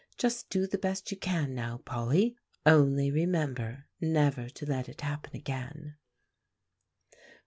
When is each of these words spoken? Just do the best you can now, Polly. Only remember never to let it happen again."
Just 0.17 0.49
do 0.49 0.65
the 0.65 0.79
best 0.79 1.11
you 1.11 1.17
can 1.17 1.53
now, 1.53 1.77
Polly. 1.77 2.35
Only 2.65 3.11
remember 3.11 3.85
never 4.01 4.49
to 4.49 4.65
let 4.65 4.89
it 4.89 5.01
happen 5.01 5.35
again." 5.35 5.93